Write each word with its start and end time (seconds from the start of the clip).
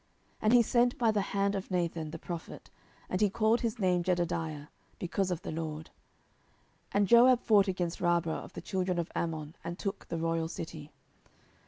10:012:025 0.37 0.37
And 0.41 0.53
he 0.53 0.61
sent 0.63 0.97
by 0.97 1.11
the 1.11 1.21
hand 1.21 1.53
of 1.53 1.69
Nathan 1.69 2.09
the 2.09 2.17
prophet; 2.17 2.71
and 3.07 3.21
he 3.21 3.29
called 3.29 3.61
his 3.61 3.77
name 3.77 4.01
Jedidiah, 4.01 4.69
because 4.97 5.29
of 5.29 5.43
the 5.43 5.51
LORD. 5.51 5.91
10:012:026 6.85 6.87
And 6.93 7.07
Joab 7.07 7.39
fought 7.43 7.67
against 7.67 8.01
Rabbah 8.01 8.31
of 8.41 8.53
the 8.53 8.61
children 8.61 8.97
of 8.97 9.11
Ammon, 9.13 9.55
and 9.63 9.77
took 9.77 10.07
the 10.07 10.17
royal 10.17 10.47
city. 10.47 10.91